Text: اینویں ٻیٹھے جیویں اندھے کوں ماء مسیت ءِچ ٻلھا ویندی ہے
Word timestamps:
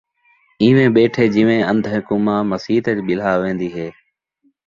اینویں 0.61 0.89
ٻیٹھے 0.95 1.25
جیویں 1.33 1.61
اندھے 1.71 1.97
کوں 2.07 2.19
ماء 2.25 2.41
مسیت 2.51 2.85
ءِچ 2.89 2.97
ٻلھا 3.07 3.31
ویندی 3.41 3.69
ہے 3.77 3.87